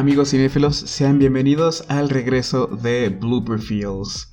[0.00, 4.30] amigos cinéfilos, sean bienvenidos al regreso de Blooper Fields.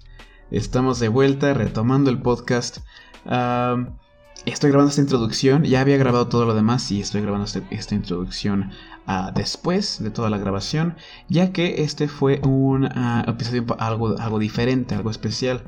[0.49, 2.77] Estamos de vuelta retomando el podcast.
[4.45, 7.95] estoy grabando esta introducción, ya había grabado todo lo demás y estoy grabando este, esta
[7.95, 8.71] introducción
[9.09, 10.95] uh, después de toda la grabación,
[11.27, 15.65] ya que este fue un uh, episodio algo diferente, algo especial.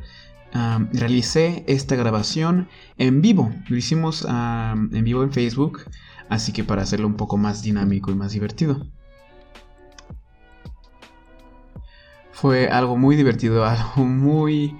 [0.93, 5.81] realicé esta grabación en vivo, lo hicimos en vivo en Facebook,
[6.29, 8.87] así que para hacerlo un poco más dinámico y más divertido.
[12.39, 14.75] Fue algo muy divertido, algo muy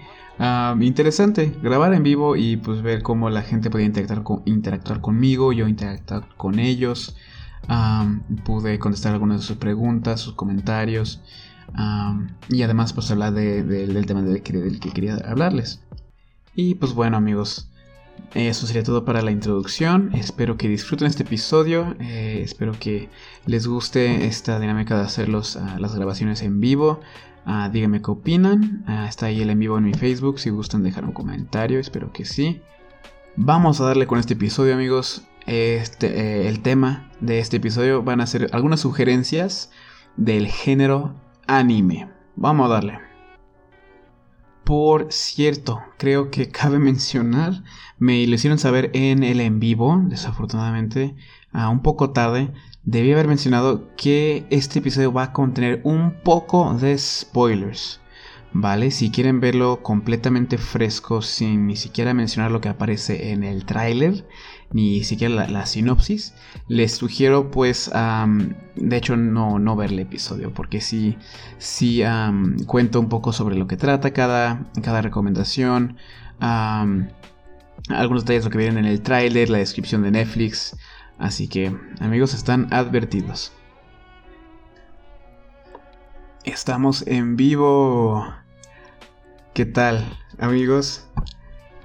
[0.80, 1.54] interesante.
[1.62, 5.68] Grabar en vivo y pues ver cómo la gente podía interactuar, con, interactuar conmigo, yo
[5.68, 7.16] interactuar con ellos.
[8.46, 11.22] pude contestar algunas de sus preguntas, sus comentarios.
[12.50, 15.82] y además pues hablar del tema del que, del que quería hablarles.
[16.56, 17.70] Y pues bueno amigos,
[18.36, 20.12] eso sería todo para la introducción.
[20.14, 21.96] Espero que disfruten este episodio.
[22.00, 23.10] Eh, espero que
[23.46, 27.02] les guste esta dinámica de hacer ah, las grabaciones en vivo.
[27.50, 28.84] Uh, díganme qué opinan.
[28.86, 30.40] Ah, está ahí el en vivo en mi Facebook.
[30.40, 32.62] Si gustan dejar un comentario, espero que sí.
[33.38, 35.24] Vamos a darle con este episodio, amigos.
[35.48, 39.72] Este, eh, el tema de este episodio van a ser algunas sugerencias
[40.16, 41.16] del género
[41.48, 42.12] anime.
[42.36, 43.00] Vamos a darle.
[44.64, 47.64] Por cierto, creo que cabe mencionar,
[47.98, 51.16] me lo hicieron saber en el en vivo, desafortunadamente,
[51.52, 56.74] a un poco tarde, debí haber mencionado que este episodio va a contener un poco
[56.76, 58.02] de spoilers.
[58.52, 58.90] ¿Vale?
[58.90, 64.26] Si quieren verlo completamente fresco sin ni siquiera mencionar lo que aparece en el tráiler,
[64.72, 66.34] ni siquiera la, sinopsis,
[66.68, 67.92] les sugiero pues,
[68.76, 71.16] de hecho no, no ver el episodio, porque sí,
[71.60, 72.02] sí
[72.66, 75.98] cuento un poco sobre lo que trata cada, cada recomendación,
[76.40, 80.76] algunos detalles lo que vienen en el tráiler, la descripción de Netflix,
[81.20, 83.52] Así que, amigos, están advertidos.
[86.46, 88.26] Estamos en vivo.
[89.54, 91.06] ¿Qué tal, amigos?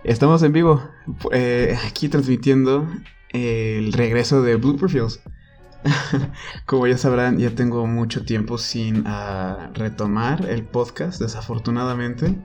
[0.04, 0.88] Estamos en vivo.
[1.32, 2.88] Eh, aquí transmitiendo
[3.30, 5.20] el regreso de Blue Fields.
[6.66, 12.38] Como ya sabrán, ya tengo mucho tiempo sin ah, retomar el podcast, desafortunadamente.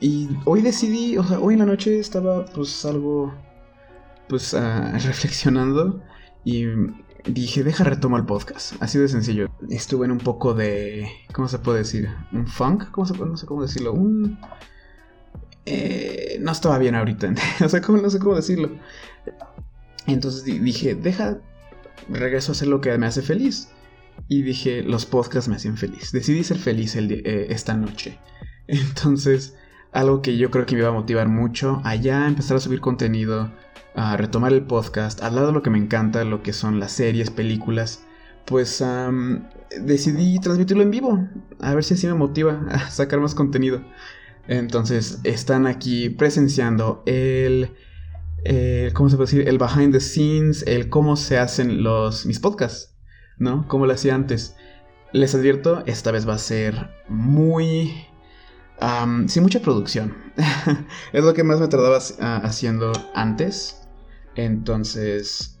[0.00, 3.32] Y hoy decidí, o sea, hoy en la noche estaba pues algo
[4.28, 6.02] pues uh, reflexionando
[6.44, 6.66] y
[7.26, 8.74] dije, deja retomo el podcast.
[8.80, 9.48] Así de sencillo.
[9.70, 12.08] Estuve en un poco de, ¿cómo se puede decir?
[12.32, 13.30] Un funk, ¿cómo se puede?
[13.30, 13.92] No sé cómo decirlo.
[13.92, 14.38] Un...
[15.64, 17.34] Eh, no estaba bien ahorita.
[17.64, 17.98] o sea, ¿cómo?
[17.98, 18.70] no sé cómo decirlo.
[20.06, 21.38] Entonces dije, deja,
[22.08, 23.68] regreso a hacer lo que me hace feliz.
[24.28, 26.12] Y dije, los podcasts me hacían feliz.
[26.12, 28.18] Decidí ser feliz el, eh, esta noche.
[28.68, 29.56] Entonces,
[29.92, 33.50] algo que yo creo que me iba a motivar mucho allá, empezar a subir contenido
[33.96, 36.92] a retomar el podcast, al lado de lo que me encanta, lo que son las
[36.92, 38.04] series, películas,
[38.44, 38.84] pues
[39.80, 41.28] decidí transmitirlo en vivo,
[41.60, 43.82] a ver si así me motiva a sacar más contenido.
[44.48, 47.72] Entonces están aquí presenciando el,
[48.92, 49.48] ¿cómo se puede decir?
[49.48, 52.94] El behind the scenes, el cómo se hacen los mis podcasts,
[53.38, 53.66] ¿no?
[53.66, 54.56] Como lo hacía antes.
[55.12, 57.92] Les advierto, esta vez va a ser muy
[59.26, 60.14] sin mucha producción.
[61.12, 61.98] es lo que más me tardaba
[62.44, 63.85] haciendo antes.
[64.36, 65.58] Entonces,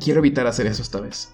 [0.00, 1.32] quiero evitar hacer eso esta vez.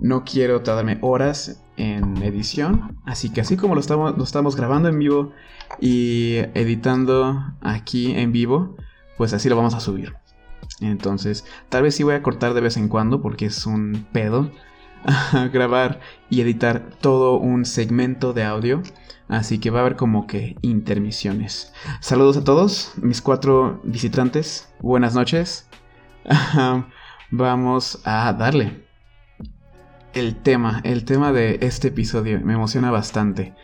[0.00, 2.98] No quiero tardarme horas en edición.
[3.04, 5.32] Así que así como lo estamos, grabando en vivo
[5.80, 8.76] y editando aquí en vivo,
[9.16, 10.14] pues así lo vamos a subir.
[10.80, 14.50] Entonces, tal vez sí voy a cortar de vez en cuando porque es un pedo
[15.52, 18.82] grabar y editar todo un segmento de audio.
[19.28, 21.72] Así que va a haber como que intermisiones.
[22.00, 24.68] Saludos a todos, mis cuatro visitantes.
[24.80, 25.68] Buenas noches.
[27.30, 28.84] Vamos a darle.
[30.12, 33.54] El tema, el tema de este episodio me emociona bastante.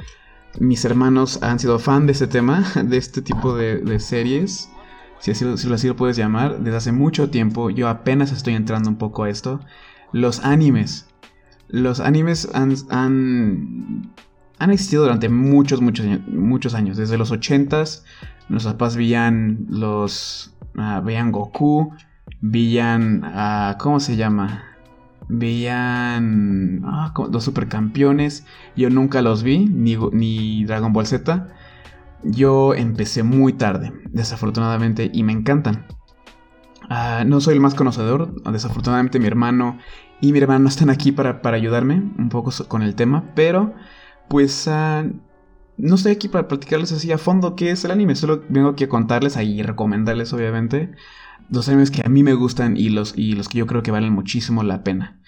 [0.61, 4.69] Mis hermanos han sido fan de este tema, de este tipo de, series,
[5.19, 7.71] si así, lo puedes llamar, desde hace mucho tiempo.
[7.71, 9.61] Yo apenas estoy entrando un poco a esto.
[10.13, 11.09] Los animes.
[11.69, 14.13] Los animes han, han,
[14.59, 16.97] han existido durante muchos, muchos, muchos años.
[16.99, 18.03] Desde los 80s,
[18.49, 20.55] nuestros papás veían los.
[20.75, 21.95] Uh, veían Goku,
[22.43, 23.25] veían.
[23.25, 24.65] Uh, ¿Cómo se llama?
[25.29, 26.83] Veían.
[26.85, 28.45] Ah, los supercampeones.
[28.77, 31.49] Yo nunca los vi, ni, ni Dragon Ball Z.
[32.25, 35.87] Yo empecé muy tarde, desafortunadamente, y me encantan.
[36.91, 39.79] Uh, no soy el más conocedor, desafortunadamente mi hermano
[40.21, 43.73] y mi hermano están aquí para, para ayudarme un poco con el tema, pero
[44.29, 44.69] pues
[45.79, 48.85] no estoy aquí para platicarles así a fondo qué es el anime, solo vengo aquí
[48.85, 50.93] a contarles y recomendarles obviamente
[51.51, 53.91] los animes que a mí me gustan y los, y los que yo creo que
[53.91, 55.21] valen muchísimo la pena.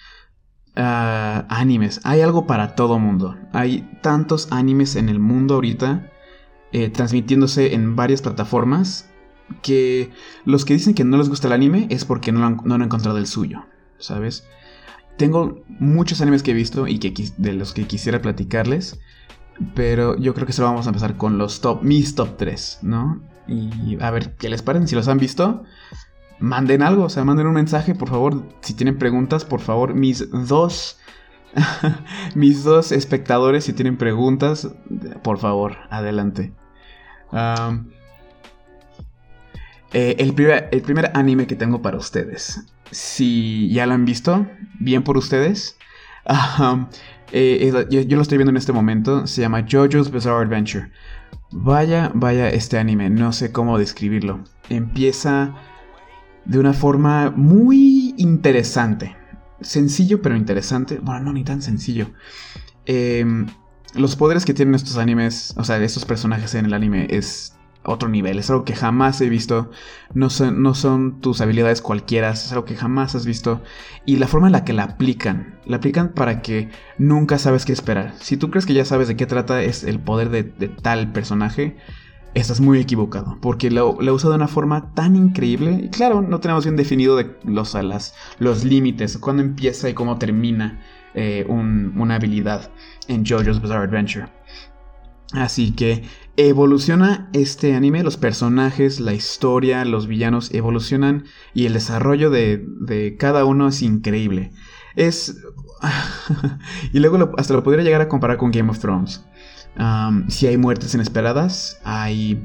[0.75, 2.01] ah, animes.
[2.03, 3.37] Hay algo para todo mundo.
[3.53, 6.11] Hay tantos animes en el mundo ahorita
[6.71, 9.09] eh, transmitiéndose en varias plataformas
[9.61, 10.11] que
[10.43, 12.81] los que dicen que no les gusta el anime es porque no, han, no han
[12.81, 13.65] encontrado el suyo,
[13.97, 14.45] ¿sabes?
[15.17, 18.99] Tengo muchos animes que he visto y que, de los que quisiera platicarles,
[19.73, 23.21] pero yo creo que solo vamos a empezar con los top, mis top 3, ¿no?
[23.47, 25.63] Y a ver qué les parecen, si los han visto,
[26.39, 30.29] manden algo, o sea, manden un mensaje, por favor, si tienen preguntas, por favor, mis
[30.31, 30.99] dos...
[32.35, 34.69] mis dos espectadores, si tienen preguntas,
[35.23, 36.51] por favor, adelante.
[39.93, 42.65] Eh, el, primer, anime que tengo para ustedes.
[42.91, 44.45] Si ya lo han visto,
[44.79, 45.77] bien por ustedes.
[47.31, 49.27] Eh, yo, lo estoy viendo en este momento.
[49.27, 50.89] Se llama JoJo's Bizarre Adventure.
[51.57, 53.09] Vaya, vaya este anime.
[53.09, 54.43] No sé cómo describirlo.
[54.69, 55.55] Empieza
[56.43, 59.15] de una forma muy interesante.
[59.61, 60.99] Sencillo pero interesante.
[61.01, 62.11] Bueno, no, ni tan sencillo.
[62.85, 63.47] Em,
[63.93, 67.54] los poderes que tienen estos animes, o sea, estos personajes en el anime es
[67.85, 69.71] otro nivel, es algo que jamás he visto,
[70.13, 73.61] no son, tus habilidades cualquiera, es algo que jamás has visto
[74.05, 77.73] y la forma en la que la aplican, la aplican para que nunca sabes qué
[77.73, 78.13] esperar.
[78.19, 81.77] Si tú crees que ya sabes de qué trata es el poder de, tal personaje,
[82.33, 86.39] estás muy equivocado, porque lo, lo usa de una forma tan increíble y claro, no
[86.39, 87.77] tenemos bien definido de los,
[88.39, 90.81] los límites, cuándo empieza y cómo termina
[91.17, 92.71] eh, una habilidad
[93.07, 94.27] en JoJo's Bizarre Adventure.
[95.31, 96.03] Así que
[96.37, 103.45] evoluciona este anime, los personajes, la historia, los villanos evolucionan y el desarrollo de, cada
[103.45, 104.51] uno es increíble.
[104.95, 105.41] Es...
[106.93, 109.25] y luego hasta lo podría llegar a comparar con Game of Thrones.
[110.27, 112.43] si hay muertes inesperadas, hay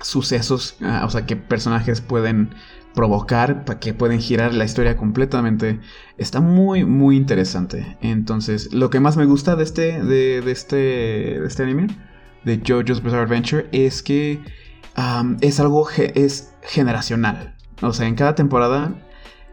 [0.00, 2.50] sucesos, ah, o sea, que personajes pueden
[2.94, 5.80] provocar, que pueden girar la historia completamente.
[6.18, 7.96] Está muy, muy interesante.
[8.00, 11.88] Entonces, lo que más me gusta de este, de, este, de este anime,
[12.44, 14.40] de JoJo's Bizarre Adventure, es que
[15.40, 17.54] es algo es generacional.
[17.80, 18.94] O sea, en cada temporada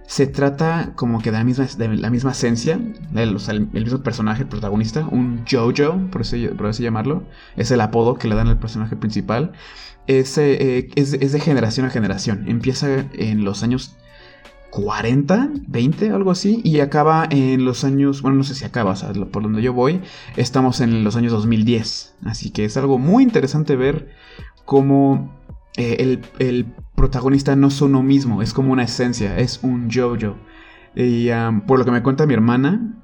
[0.05, 2.79] se trata como que de la misma, de la misma esencia,
[3.15, 6.23] el, mismo personaje, el protagonista, un JoJo, por
[6.57, 7.23] por así llamarlo,
[7.55, 9.53] es el apodo que le dan al personaje principal
[10.09, 12.45] eh, es, es, de generación a generación.
[12.47, 13.95] Empieza en los años
[14.71, 18.95] 40, 20, algo así, y acaba en los años, bueno, no sé si acaba, o
[18.95, 20.01] sea, por donde yo voy,
[20.37, 22.15] estamos en los años 2010.
[22.25, 24.09] Así que es algo muy interesante ver
[24.65, 25.33] cómo
[25.77, 30.35] eh, el, protagonista no es uno mismo, es como una esencia, es un yo-yo.
[30.95, 31.29] Y
[31.65, 33.01] por lo que me cuenta mi hermana,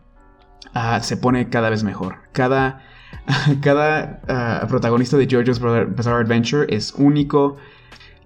[0.73, 2.17] ah, se pone cada vez mejor.
[2.33, 2.81] Cada
[3.61, 5.59] Cada ah, protagonista de JoJo's
[5.95, 7.57] Bizarre Adventure es único.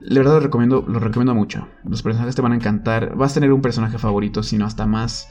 [0.02, 1.68] La verdad lo recomiendo, lo recomiendo mucho.
[1.84, 3.16] Los personajes te van a encantar.
[3.16, 5.30] Vas a tener un personaje favorito, si no hasta más.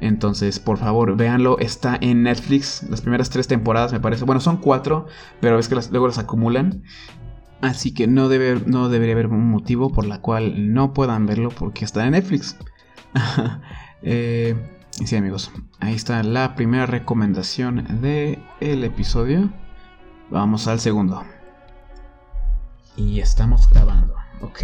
[0.00, 1.58] Entonces, por favor, véanlo.
[1.58, 2.84] Está en Netflix.
[2.88, 4.24] Las primeras tres temporadas, me parece.
[4.24, 5.06] Bueno, son cuatro,
[5.40, 6.82] pero es que luego las acumulan.
[7.60, 11.48] Así que no, debe, no debería haber un motivo por la cual no puedan verlo
[11.50, 12.56] porque está en Netflix.
[14.02, 14.54] eh,
[14.90, 19.50] sí, amigos, ahí está la primera recomendación del el episodio.
[20.30, 21.24] Vamos al segundo.
[22.96, 24.14] Y estamos grabando.
[24.40, 24.62] Ok.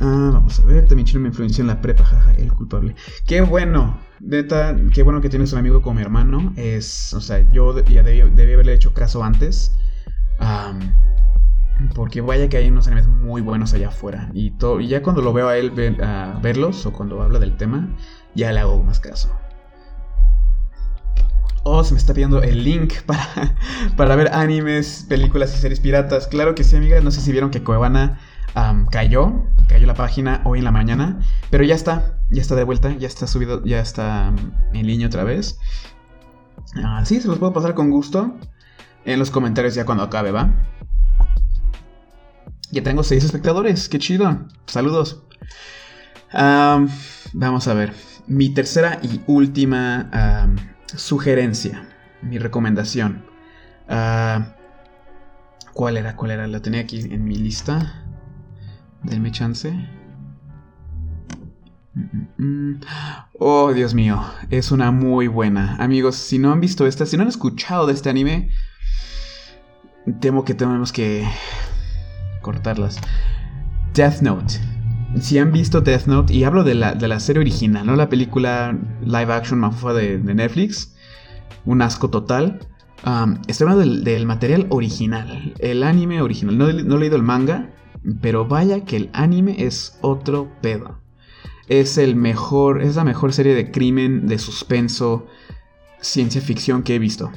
[0.00, 0.86] Ah, vamos a ver.
[0.86, 2.94] También Chino me influenció en la prepa, jaja, el culpable.
[3.26, 3.98] Qué bueno.
[4.20, 6.52] Neta, qué bueno que tienes un amigo como mi hermano.
[6.56, 9.76] Es, o sea, yo ya debí, haberle hecho caso antes.
[11.94, 14.30] porque vaya que hay unos animes muy buenos allá afuera.
[14.32, 15.70] Y, todo, y ya cuando lo veo a él
[16.42, 17.96] verlos, o cuando habla del tema,
[18.34, 19.30] ya le hago más caso.
[21.64, 23.54] Oh, se me está pidiendo el link para,
[23.96, 26.26] para ver animes, películas y series piratas.
[26.26, 27.00] Claro que sí, amiga.
[27.00, 28.18] No sé si vieron que Cuevana
[28.90, 29.44] cayó.
[29.68, 31.20] Cayó la página hoy en la mañana.
[31.50, 32.18] Pero ya está.
[32.30, 32.92] Ya está de vuelta.
[32.98, 33.64] Ya está subido.
[33.64, 34.32] Ya está
[34.72, 35.58] en línea otra vez.
[36.82, 38.34] Ah, sí, se los puedo pasar con gusto.
[39.04, 40.52] En los comentarios ya cuando acabe, ¿va?
[42.70, 43.88] Ya tengo seis espectadores.
[43.88, 44.46] Qué chido.
[44.66, 45.22] Saludos.
[46.32, 47.92] vamos a ver
[48.26, 50.08] mi tercera y última
[50.96, 51.86] sugerencia,
[52.22, 53.24] mi recomendación.
[53.88, 54.54] Ah,
[55.72, 56.16] ¿Cuál era?
[56.16, 56.46] ¿Cuál era?
[56.46, 58.04] La tenía aquí en mi lista.
[59.02, 59.74] Denme chance.
[63.38, 65.76] Oh, Dios mío, es una muy buena.
[65.76, 68.50] Amigos, si no han visto esta, si no han escuchado de este anime,
[70.20, 71.26] temo que tenemos que
[72.40, 72.98] cortarlas.
[73.94, 74.71] Death Note
[75.20, 79.32] si han visto Death Note, y hablo de la, serie original, no la película live
[79.32, 80.94] action mafufa de, Netflix,
[81.64, 82.60] un asco total.
[83.46, 86.56] estoy hablando del, material original, el anime original.
[86.56, 87.70] No, he leído el manga,
[88.20, 90.98] pero vaya que el anime es otro pedo.
[91.68, 95.26] es el mejor, es la mejor serie de crimen, de suspenso,
[96.00, 97.30] ciencia ficción que he visto.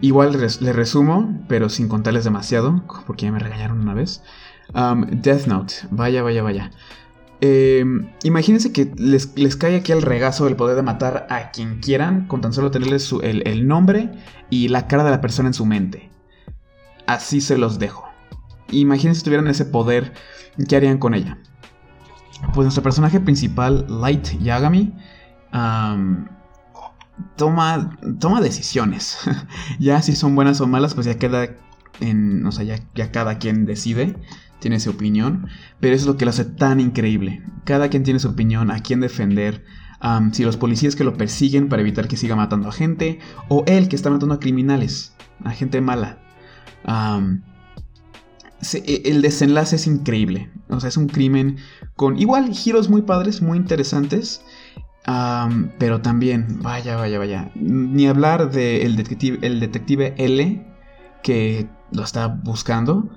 [0.00, 4.22] igual le resumo, pero sin contarles demasiado, porque ya me regañaron una vez.
[4.74, 6.70] Death Note, vaya, vaya, vaya.
[7.40, 12.26] Em, imagínense que les, cae aquí el regazo el poder de matar a quien quieran
[12.26, 14.10] con tan solo tenerles el, nombre
[14.50, 16.10] y la cara de la persona en su mente.
[17.06, 18.08] Así se los dejo.
[18.70, 20.12] Imagínense si tuvieran ese poder,
[20.68, 21.38] ¿qué harían con ella?
[22.54, 24.92] Pues nuestro personaje principal, Light Yagami,
[27.36, 29.18] toma, toma decisiones.
[29.78, 31.48] ya si son buenas o malas, pues ya queda
[32.00, 32.44] en.
[32.46, 34.16] O sea, ya, cada quien decide
[34.60, 35.46] tiene su opinión,
[35.80, 37.42] pero eso es lo que lo hace tan increíble.
[37.64, 39.64] Cada quien tiene su opinión, a quién defender,
[40.32, 43.88] si los policías que lo persiguen para evitar que siga matando a gente, o él
[43.88, 45.14] que está matando a criminales,
[45.44, 46.18] a gente mala.
[48.74, 50.50] E, el desenlace es increíble.
[50.68, 51.58] O sea, es un crimen
[51.94, 54.42] con igual giros muy padres, muy interesantes.
[55.78, 57.50] pero también, vaya, vaya, vaya.
[57.54, 60.66] Ni hablar del detective, el detective L
[61.22, 63.08] que lo está buscando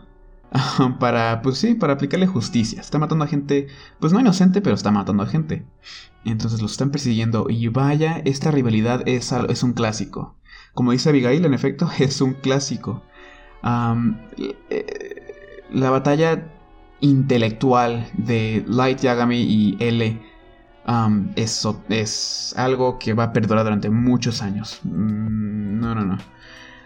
[0.99, 2.81] para, pues sí, para aplicarle justicia.
[2.81, 3.67] Está matando a gente,
[3.99, 5.65] pues no inocente, pero está matando a gente.
[6.25, 10.35] Entonces lo están persiguiendo y vaya, esta rivalidad es, es un clásico.
[10.73, 13.03] Como dice Abigail, en efecto, es un clásico.
[14.37, 16.47] Eh, la batalla
[16.99, 20.21] intelectual de Light Yagami y L
[21.35, 24.79] es, es, algo que va a perdurar durante muchos años.
[24.83, 26.17] Mm, no, no, no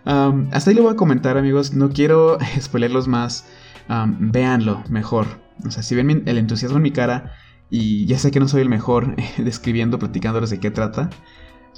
[0.06, 1.74] hasta ahí lo voy a comentar, amigos.
[1.74, 3.46] No quiero spoilerlos más.
[3.88, 5.28] véanlo mejor.
[5.66, 7.34] O sea, si ven el entusiasmo en mi cara
[7.70, 11.10] y ya sé que no soy el mejor describiendo, platicándoles de qué trata,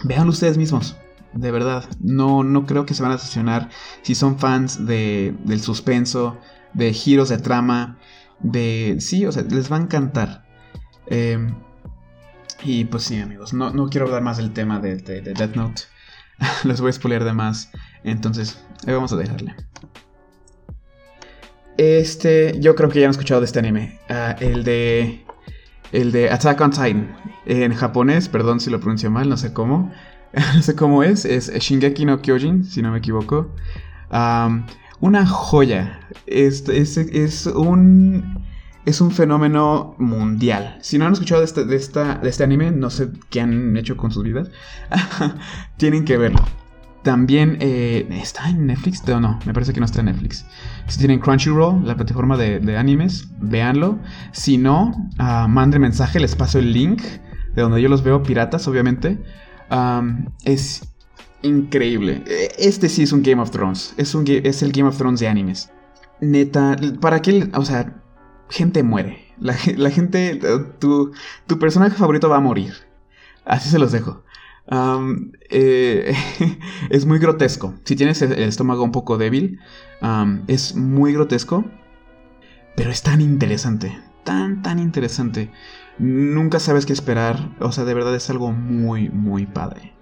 [0.03, 0.97] véanlo ustedes mismos.
[1.33, 3.69] De verdad, no, no creo que se van a decepcionar
[4.01, 6.37] si son fans de, del suspenso,
[6.73, 7.97] de giros de trama,
[8.39, 8.97] de...
[8.99, 10.45] Sí, o sea, les va a encantar.
[11.07, 11.53] Em,
[12.63, 15.55] y pues sí, amigos, no, no, quiero hablar más del tema de, de, de Death
[15.55, 15.81] Note.
[16.63, 17.71] Les voy a spoiler de más.
[18.03, 19.55] Entonces, ahí vamos a dejarle.
[21.77, 23.99] Este, yo creo que ya han escuchado de este anime.
[24.09, 25.23] Ah, el de.
[25.91, 27.15] El de Attack on Titan.
[27.45, 29.91] En japonés, perdón si lo pronuncio mal, no sé cómo.
[30.55, 31.23] no sé cómo es.
[31.23, 33.53] Es Shingeki no Kyojin, si no me equivoco.
[34.99, 35.99] una joya.
[36.25, 38.43] Es, es, un.
[38.85, 40.77] Es un fenómeno mundial.
[40.81, 43.77] Si no han escuchado de este, de, esta, de este anime, no sé qué han
[43.77, 44.49] hecho con sus vidas.
[45.77, 46.43] Tienen que verlo.
[47.07, 50.45] También eh, está en Netflix, o no, me parece que no está en Netflix.
[50.87, 53.97] Si tienen Crunchyroll, la plataforma de, animes, véanlo.
[54.33, 57.01] Si no, uh, manden mensaje, les paso el link
[57.55, 59.23] de donde yo los veo piratas, obviamente.
[60.43, 60.85] es
[61.43, 62.25] increíble.
[62.27, 63.93] E, este sí es un Game of Thrones.
[63.95, 65.71] Es, un, es el Game of Thrones de animes.
[66.19, 68.03] Neta, para qué, o sea,
[68.49, 69.33] gente muere.
[69.39, 70.41] La, gente,
[70.79, 71.13] tu,
[71.45, 72.73] tu personaje favorito va a morir.
[73.45, 74.25] Así se los dejo.
[75.49, 76.13] Eh,
[76.89, 77.73] es muy grotesco.
[77.83, 79.59] Si tienes el estómago un poco débil,
[80.47, 81.65] es muy grotesco.
[82.75, 83.97] Pero es tan interesante.
[84.23, 85.51] Tan, tan interesante.
[85.97, 87.55] Nunca sabes qué esperar.
[87.59, 89.93] O sea, de verdad es algo muy, muy padre.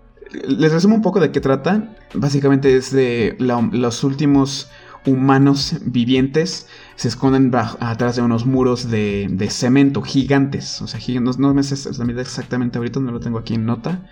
[0.48, 1.96] Les resumo un poco de qué trata.
[2.14, 4.70] Básicamente es de los últimos
[5.06, 10.82] humanos vivientes se esconden atrás de unos muros de, cemento gigantes.
[10.82, 14.10] O sea, no, me sé exactamente ahorita, no lo tengo aquí en nota.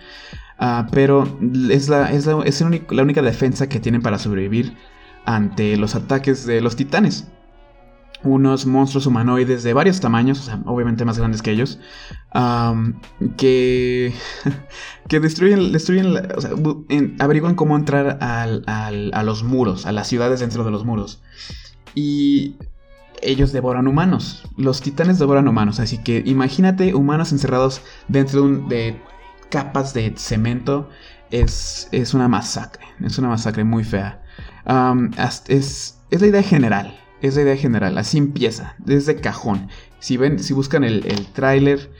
[0.58, 1.38] Ah, pero
[1.70, 4.76] es, la, es, la, única defensa que tienen para sobrevivir
[5.24, 7.28] ante los ataques de los titanes.
[8.22, 11.78] Unos monstruos humanoides de varios tamaños, o sea, obviamente más grandes que ellos,
[13.36, 14.14] que,
[15.08, 16.52] que destruyen, destruyen sea,
[17.18, 21.20] averiguan cómo entrar a los muros, a las ciudades dentro de los muros.
[21.94, 22.56] Y
[23.22, 24.44] ellos devoran humanos.
[24.56, 25.80] Los titanes devoran humanos.
[25.80, 29.00] Así que imagínate humanos encerrados dentro de
[29.54, 30.90] capas de cemento
[31.30, 32.84] es, es una masacre.
[33.00, 34.20] Es una masacre muy fea.
[35.16, 35.44] es,
[36.10, 36.98] es, la idea general.
[37.22, 37.96] Es la idea general.
[37.96, 38.74] Así empieza.
[38.78, 39.68] Desde cajón.
[40.00, 41.92] Si ven, si buscan el, el tráiler.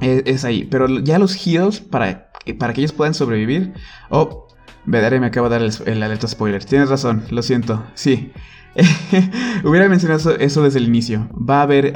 [0.00, 0.64] es, ahí.
[0.64, 3.74] Pero ya los giros para, para que ellos puedan sobrevivir.
[4.08, 4.48] Oh,
[4.86, 6.64] Vedare me acaba de dar el, el alerta spoiler.
[6.64, 7.84] Tienes razón, lo siento.
[7.92, 8.32] Sí.
[9.64, 11.28] Hubiera mencionado eso, desde el inicio.
[11.30, 11.92] Va a haber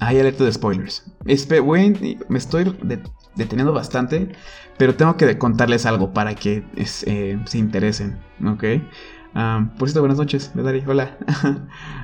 [0.00, 1.04] hay alerta de spoilers.
[1.24, 2.76] me estoy
[3.36, 4.32] deteniendo bastante,
[4.78, 8.64] pero tengo que contarles algo para que eh, se interesen, ¿ok?
[9.78, 11.16] por cierto, buenas noches, Bedari, hola.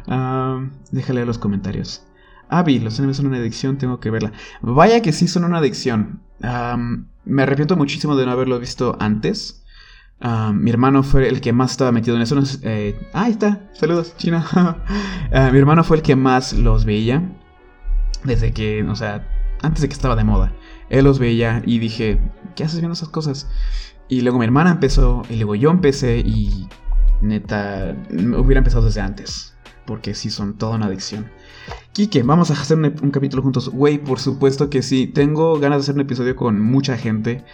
[0.92, 2.06] déjale los comentarios.
[2.48, 4.32] Abby, los animes son una adicción, tengo que verla.
[4.60, 6.20] Vaya que sí son una adicción.
[7.24, 9.64] me arrepiento muchísimo de no haberlo visto antes.
[10.20, 12.38] Ah, mi hermano fue el que más estaba metido en eso.
[12.62, 13.68] Eh, ah, ahí está.
[13.72, 14.46] Saludos, China.
[15.32, 17.22] Ah, mi hermano fue el que más los veía.
[18.26, 19.26] Desde que, o sea,
[19.62, 20.52] antes de que estaba de moda.
[20.90, 22.20] Él los veía y dije,
[22.54, 23.48] ¿qué haces viendo esas cosas?
[24.08, 26.68] Y luego mi hermana empezó, y luego yo empecé y
[27.20, 29.56] neta, hubiera empezado desde antes.
[29.84, 31.30] Porque sí son toda una adicción.
[31.92, 33.70] Kike, vamos a hacer un, capítulo juntos.
[33.70, 35.06] Güey, por supuesto que sí.
[35.06, 37.44] Tengo ganas de hacer un episodio con mucha gente.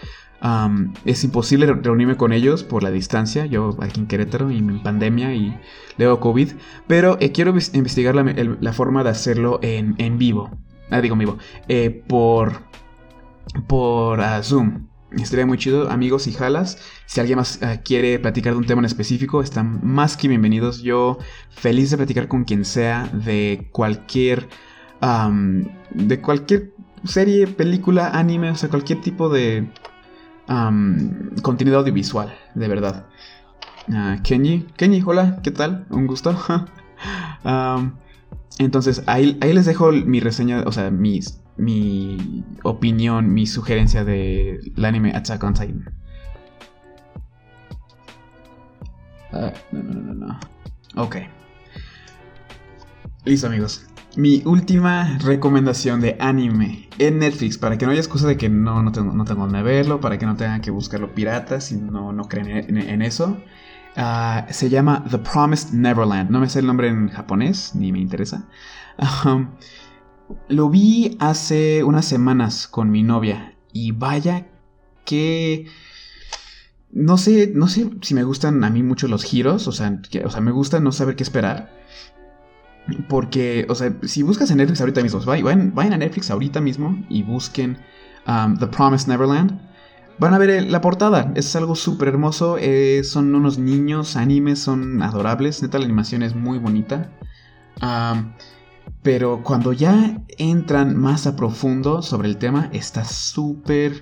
[1.04, 3.46] es imposible reunirme con ellos por la distancia.
[3.46, 5.56] Yo aquí en Querétaro y en pandemia y
[5.98, 6.52] luego COVID.
[6.86, 10.50] Pero eh, quiero investigar la, forma de hacerlo en, en vivo.
[10.90, 11.38] Ah, digo en vivo.
[11.68, 12.60] Eh, por
[13.66, 14.91] por ah, Zoom.
[15.16, 16.78] Estaría muy chido, amigos y jalas.
[17.06, 20.82] Si alguien más ah, quiere platicar de un tema en específico, están más que bienvenidos.
[20.82, 21.18] Yo
[21.50, 24.48] feliz de platicar con quien sea de cualquier.
[25.90, 26.72] de cualquier
[27.04, 29.68] serie, película, anime, o sea, cualquier tipo de
[31.42, 33.06] contenido audiovisual, de verdad.
[33.88, 35.86] Uh, Kenji, Kenji, hola, ¿qué tal?
[35.90, 36.36] Un gusto.
[38.58, 44.72] entonces, ahí, ahí les dejo mi reseña, o sea, mis mi opinión, mi sugerencia del
[44.84, 45.84] anime Attack on Titan.
[49.32, 50.40] Ah, no, no, no, no.
[50.96, 51.16] Ok.
[53.24, 53.86] Listo, amigos.
[54.16, 58.82] Mi última recomendación de anime en Netflix, para que no haya excusa de que no,
[58.82, 62.24] no, tengo, no tengo verlo, para que no tengan que buscarlo piratas si no, no
[62.24, 63.38] creen en, eso.
[63.96, 66.30] Ah, se llama The Promised Neverland.
[66.30, 68.44] No me sé el nombre en japonés, ni me interesa.
[70.48, 74.46] lo vi hace unas semanas con mi novia y vaya
[75.04, 75.66] que...
[76.94, 80.30] No sé, no sé si me gustan a mí mucho los giros, o sea, o
[80.30, 81.72] sea, me gusta no saber qué esperar.
[83.08, 87.02] Porque, o sea, si buscas en Netflix ahorita mismo, vayan, vayan a Netflix ahorita mismo
[87.08, 87.78] y busquen
[88.26, 89.58] um, The Promised Neverland.
[90.18, 95.02] Van a ver la portada, es algo súper hermoso, eh, son unos niños, animes, son
[95.02, 97.10] adorables, neta la animación es muy bonita.
[97.80, 98.34] Um,
[99.02, 104.00] pero cuando ya entran más a profundo sobre el tema, está súper...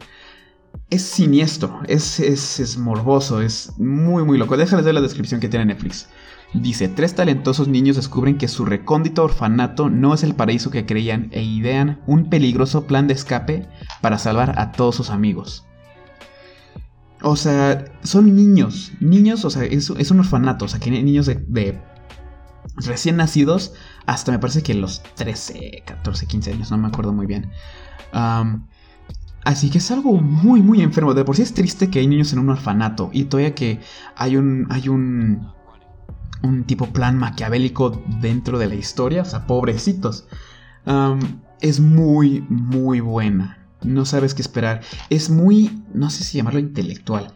[0.88, 4.56] Es siniestro, es, es, morboso, es muy muy loco.
[4.56, 6.08] Déjales ver la descripción que tiene Netflix.
[6.52, 11.28] Dice, tres talentosos niños descubren que su recóndito orfanato no es el paraíso que creían
[11.30, 13.68] e idean un peligroso plan de escape
[14.00, 15.64] para salvar a todos sus amigos.
[17.22, 21.80] O sea, son niños, niños, o sea, es, un orfanato, o sea, que niños de
[22.76, 23.74] recién nacidos
[24.06, 27.50] hasta me parece que los 13, 14, 15 años, no me acuerdo muy bien.
[29.44, 31.14] así que es algo muy, muy enfermo.
[31.14, 33.80] De por sí es triste que hay niños en un orfanato y todavía que
[34.16, 35.52] hay un, hay un,
[36.42, 40.26] un tipo plan maquiavélico dentro de la historia, o sea, pobrecitos.
[41.60, 43.58] es muy, muy buena.
[43.82, 44.82] No sabes qué esperar.
[45.08, 47.32] Es muy, no sé si llamarlo intelectual,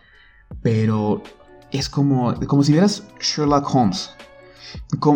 [0.63, 1.23] pero
[1.71, 4.11] es como, como si vieras Sherlock Holmes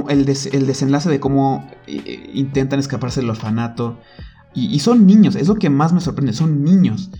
[0.08, 3.98] el, desenlace de cómo eh, intentan escaparse del orfanato.
[4.54, 7.10] Y, son niños, es lo que más me sorprende, son niños.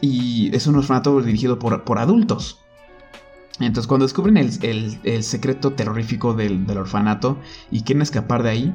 [0.00, 2.58] Y es un orfanato dirigido por, adultos.
[3.60, 7.38] Entonces cuando descubren el, secreto terrorífico del, orfanato
[7.70, 8.74] y quieren escapar de ahí,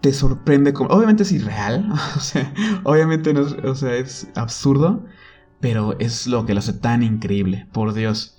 [0.00, 0.72] te sorprende.
[0.88, 1.92] Obviamente es irreal,
[2.84, 5.04] obviamente no o sea, es absurdo,
[5.60, 8.38] pero es lo que lo hace tan increíble, por Dios.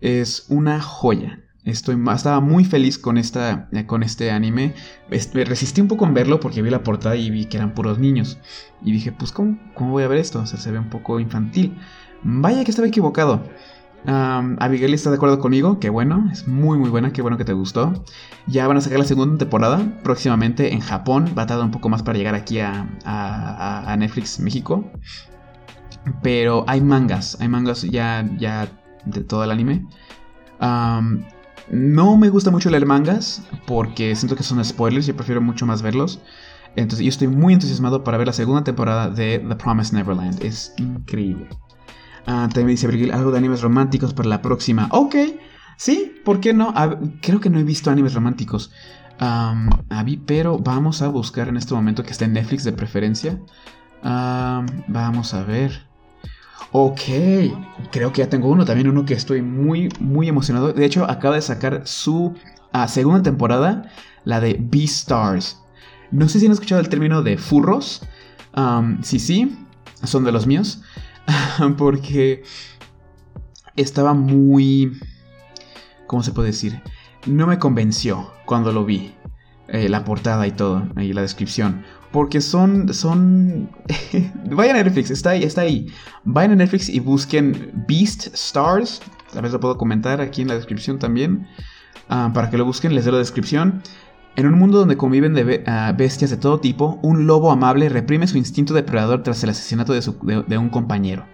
[0.00, 1.40] Es una joya.
[1.64, 4.74] Estoy, estaba muy feliz con, esta, eh, con este anime.
[5.10, 7.98] Este, resistí un poco en verlo porque vi la portada y vi que eran puros
[7.98, 8.38] niños.
[8.82, 10.40] Y dije, pues, ¿cómo, cómo voy a ver esto?
[10.40, 11.76] O sea, se ve un poco infantil.
[12.22, 13.42] Vaya que estaba equivocado.
[14.06, 17.52] Abigail está de acuerdo conmigo, que bueno, es muy muy buena, qué bueno que te
[17.52, 18.04] gustó.
[18.46, 21.88] Ya van a sacar la segunda temporada próximamente en Japón, va a tardar un poco
[21.88, 24.90] más para llegar aquí a, Netflix México.
[26.22, 28.68] Pero hay mangas, hay mangas ya, ya
[29.04, 29.86] de todo el anime.
[31.70, 35.82] No me gusta mucho leer mangas porque siento que son spoilers y prefiero mucho más
[35.82, 36.20] verlos.
[36.76, 40.42] Entonces yo estoy muy entusiasmado para ver la segunda temporada de The Promised Neverland.
[40.42, 41.48] Es increíble.
[42.26, 44.88] Ah, también dice Virgil algo de animes románticos para la próxima.
[44.90, 45.14] Ok,
[45.76, 46.74] sí, ¿por qué no?
[47.22, 48.72] creo que no he visto animes románticos.
[50.26, 53.40] pero vamos a buscar en este momento que está en Netflix de preferencia.
[54.02, 55.89] vamos a ver.
[56.72, 57.00] Ok,
[57.90, 60.72] creo que ya tengo uno, también uno que estoy muy, muy emocionado.
[60.72, 62.34] De hecho, acaba de sacar su
[62.72, 63.90] ah, segunda temporada,
[64.24, 65.60] la de Beastars.
[66.10, 68.02] No sé si han escuchado el término de furros.
[69.02, 69.58] sí, sí,
[70.04, 70.82] son de los míos.
[71.76, 72.42] porque
[73.76, 74.98] estaba muy...
[76.06, 76.82] ¿Cómo se puede decir?
[77.26, 79.14] No me convenció cuando lo vi.
[79.68, 81.84] Eh, la portada y todo, y la descripción.
[82.12, 82.92] Porque son.
[82.92, 83.70] son.
[84.50, 85.86] Vayan a Netflix, está ahí, está ahí.
[86.24, 89.00] Vayan a Netflix y busquen Beast Stars.
[89.34, 91.46] A ver, lo puedo comentar aquí en la descripción también.
[92.08, 93.82] Ah, para que lo busquen, les doy la descripción.
[94.36, 98.38] En un mundo donde conviven ah, bestias de todo tipo, un lobo amable reprime su
[98.38, 101.26] instinto depredador tras el asesinato de, un compañero.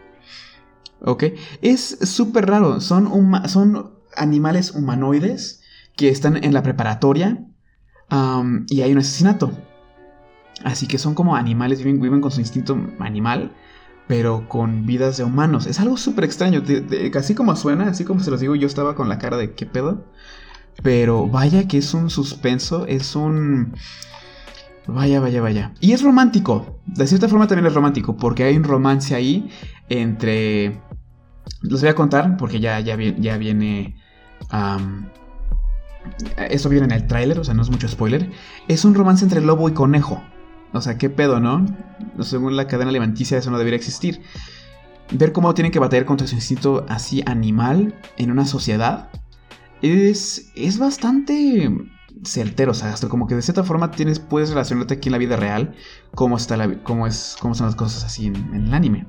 [1.01, 1.25] ¿Ok?
[1.63, 2.81] Es súper raro.
[2.81, 3.11] Son,
[3.49, 5.63] son animales humanoides
[5.97, 7.45] que están en la preparatoria
[8.69, 9.53] y hay un asesinato.
[10.65, 13.53] Así que son como animales, viven, con su instinto animal,
[14.07, 15.67] pero con vidas de humanos.
[15.67, 16.63] Es algo súper extraño.
[17.15, 19.67] así como suena, así como se los digo, yo estaba con la cara de qué
[19.67, 20.05] pedo.
[20.83, 23.75] Pero vaya que es un suspenso, es un...
[24.87, 25.73] Vaya, vaya, vaya.
[25.81, 26.79] Y es romántico.
[26.87, 29.51] De cierta forma también es romántico, porque hay un romance ahí
[29.89, 30.81] entre...
[31.63, 33.97] Los voy a contar, porque ya, ya, ya viene...
[36.37, 38.31] Eso viene en el tráiler, o sea, no es mucho spoiler.
[38.69, 40.23] Es un romance entre lobo y conejo.
[40.79, 41.67] O sea, qué pedo, ¿no?
[42.21, 44.23] Según la cadena alimenticia eso no debería existir.
[45.11, 49.09] Ver cómo tienen que batallar contra su instinto así animal en una sociedad
[49.83, 51.71] es, es bastante
[52.25, 55.19] certero, o sea, hasta como que de cierta forma tienes, puedes relacionarte aquí en la
[55.19, 55.75] vida real
[56.15, 59.07] cómo, está la, cómo, es, cómo son las cosas así en, el anime.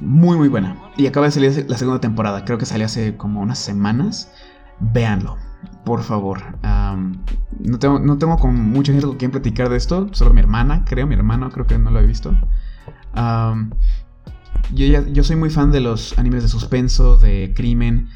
[0.00, 0.76] muy, muy buena.
[0.96, 4.32] Y acaba de salir la segunda temporada, creo que salió hace como unas semanas.
[4.80, 5.36] Véanlo,
[5.84, 6.42] por favor.
[6.62, 10.84] no, tengo, no tengo con mucha gente con quien platicar de esto, solo mi hermana,
[10.84, 12.36] creo, mi hermano creo que no lo he visto.
[14.74, 18.08] yo, yo soy muy fan de los animes de suspenso, de crimen,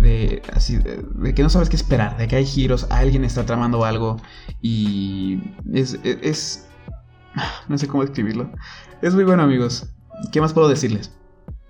[0.00, 3.84] de, así, de, que no sabes qué esperar, de que hay giros, alguien está tramando
[3.84, 4.20] algo
[4.60, 5.40] y
[5.72, 6.68] es, es,
[7.68, 8.50] no sé cómo describirlo.
[9.02, 9.90] Es muy bueno amigos.
[10.32, 11.12] ¿Qué más puedo decirles?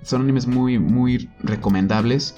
[0.03, 2.37] Son animes muy, muy recomendables.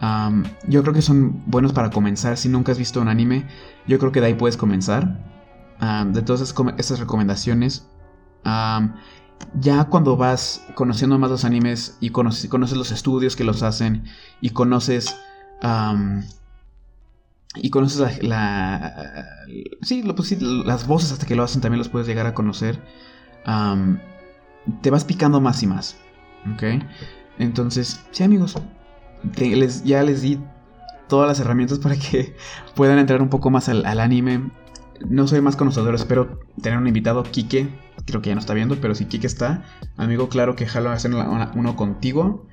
[0.00, 2.36] Yo creo que son buenos para comenzar.
[2.36, 3.46] Si nunca has visto un anime,
[3.86, 5.18] yo creo que de ahí puedes comenzar.
[6.06, 7.86] de todas estas recomendaciones,
[9.60, 14.04] ya cuando vas conociendo más los animes y conoces, los estudios que los hacen
[14.40, 15.16] y conoces...
[17.56, 17.98] y conoces.
[20.16, 22.82] Pues sí, las voces hasta que lo hacen también los puedes llegar a conocer.
[24.82, 25.96] te vas picando más y más.
[26.52, 26.62] ¿Ok?
[27.38, 28.56] Entonces, sí amigos,
[29.36, 30.38] les, ya les di
[31.08, 32.34] todas las herramientas para que
[32.74, 34.50] puedan entrar un poco más al, anime.
[35.08, 37.68] No soy más conocedor, espero tener un invitado, Kike,
[38.06, 39.64] creo que ya no está viendo, pero si Kike está,
[39.96, 42.46] amigo, claro que jalo a hacer uno contigo.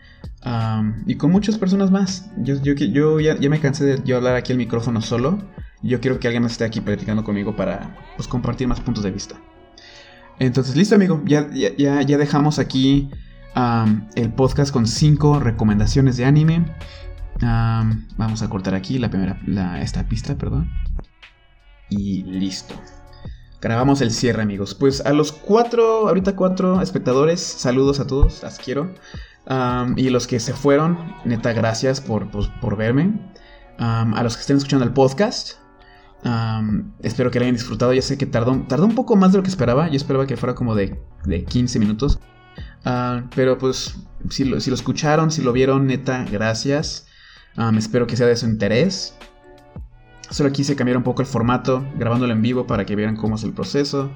[1.05, 2.31] y con muchas personas más.
[2.37, 5.39] Yo, yo, ya, me cansé de yo hablar aquí al micrófono solo.
[5.83, 9.11] Yo quiero que alguien más esté aquí platicando conmigo para pues, compartir más puntos de
[9.11, 9.35] vista.
[10.39, 11.21] Entonces, listo, amigo.
[11.25, 13.09] Ya, ya, ya dejamos aquí
[14.15, 16.65] el podcast con 5 recomendaciones de anime.
[17.41, 20.69] vamos a cortar aquí la primera, esta pista, perdón.
[21.89, 22.75] Y listo
[23.61, 24.73] grabamos el cierre, amigos.
[24.73, 28.93] Pues a los cuatro, ahorita cuatro espectadores, saludos a todos, las quiero.
[29.95, 33.31] y los que se fueron, neta, gracias por, pues, verme.
[33.77, 35.57] a los que estén escuchando el podcast,
[37.01, 37.93] espero que lo hayan disfrutado.
[37.93, 39.87] Ya sé que tardó, tardó un poco más de lo que esperaba.
[39.87, 42.19] Yo esperaba que fuera como de, de 15 minutos.
[43.35, 43.95] Pero pues,
[44.29, 47.07] si lo, si lo, escucharon, si lo vieron, neta, gracias.
[47.77, 49.15] espero que sea de su interés.
[50.29, 53.43] Solo quise cambiar un poco el formato, grabándolo en vivo para que vieran cómo es
[53.43, 54.11] el proceso.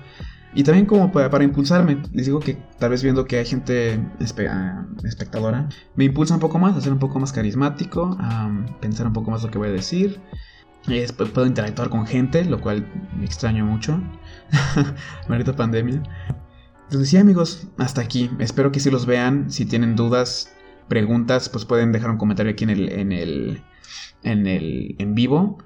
[0.56, 2.02] Y también como para, impulsarme.
[2.14, 4.00] Les digo que tal vez viendo que hay gente
[4.50, 8.50] ah, espectadora, me impulsa un poco más a ser un poco más carismático, a
[8.80, 10.22] pensar un poco más lo que voy a decir.
[10.88, 14.00] Y después puedo interactuar con gente, lo cual me extraño mucho.
[15.28, 16.02] Maldita pandemia.
[16.86, 18.30] Entonces sí amigos, hasta aquí.
[18.40, 19.52] Espero que si los vean.
[19.52, 20.54] Si tienen dudas,
[20.88, 23.64] preguntas, pues pueden dejar un comentario aquí en el, en el,
[24.24, 25.58] en el en vivo.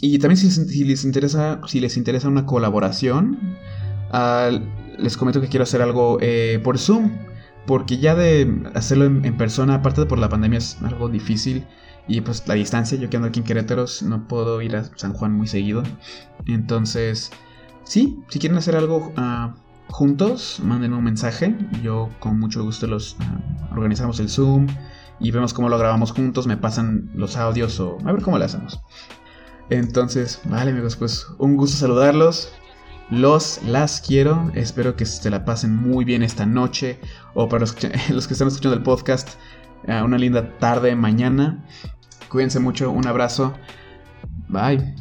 [0.00, 3.56] Y también si, les interesa, si les interesa una colaboración,
[4.12, 4.50] ah,
[4.98, 7.10] les comento que quiero hacer algo eh, por Zoom.
[7.66, 11.66] Porque ya de hacerlo en, persona, aparte de por la pandemia, es algo difícil.
[12.06, 15.12] Y pues la distancia, yo que ando aquí en Querétaro, no puedo ir a San
[15.12, 15.82] Juan muy seguido.
[16.46, 17.30] Entonces,
[17.84, 19.54] sí, si quieren hacer algo ah,
[19.88, 21.56] juntos, manden un mensaje.
[21.82, 23.40] Yo con mucho gusto los ah,
[23.72, 24.66] organizamos el Zoom
[25.20, 26.46] y vemos cómo lo grabamos juntos.
[26.46, 28.80] Me pasan los audios o a ver cómo lo hacemos.
[29.70, 32.52] Entonces, vale amigos, pues un gusto saludarlos.
[33.10, 34.50] Los, las quiero.
[34.54, 37.00] Espero que se la pasen muy bien esta noche.
[37.34, 39.30] O para los que, están escuchando el podcast,
[39.86, 41.64] eh, una linda tarde, mañana.
[42.28, 42.90] Cuídense mucho.
[42.90, 43.54] Un abrazo.
[44.48, 44.94] Bye.